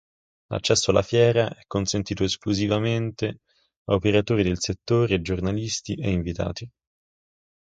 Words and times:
L'accesso 0.49 0.89
alla 0.89 1.03
fiera 1.03 1.47
è 1.55 1.61
consentito 1.67 2.23
esclusivamente 2.23 3.41
a 3.83 3.93
operatori 3.93 4.41
del 4.41 4.59
settore, 4.59 5.21
giornalisti 5.21 5.93
e 5.93 6.09
invitati. 6.09 6.67